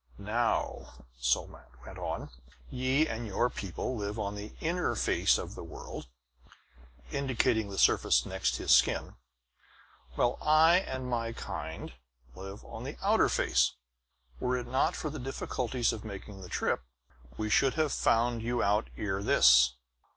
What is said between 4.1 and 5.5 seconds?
on the inner face